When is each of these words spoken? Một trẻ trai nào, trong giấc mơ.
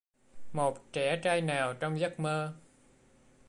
Một 0.53 0.91
trẻ 0.93 1.19
trai 1.23 1.41
nào, 1.41 1.73
trong 1.73 1.99
giấc 1.99 2.19
mơ. 2.19 2.53